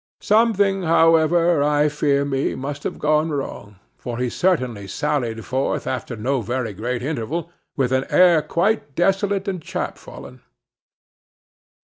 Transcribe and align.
Something, 0.21 0.81
however, 0.81 1.61
I 1.61 1.87
fear 1.87 2.25
me, 2.25 2.55
must 2.55 2.81
have 2.85 2.97
gone 2.97 3.29
wrong, 3.29 3.75
for 3.99 4.17
he 4.17 4.31
certainly 4.31 4.87
sallied 4.87 5.45
forth, 5.45 5.85
after 5.85 6.15
no 6.15 6.41
very 6.41 6.73
great 6.73 7.03
interval, 7.03 7.51
with 7.77 7.91
an 7.91 8.05
air 8.09 8.41
quite 8.41 8.95
desolate 8.95 9.47
and 9.47 9.61
chapfallen. 9.61 10.41